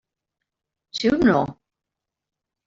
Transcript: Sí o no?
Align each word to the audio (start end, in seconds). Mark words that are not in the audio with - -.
Sí 0.99 1.11
o 1.17 1.19
no? 1.27 1.45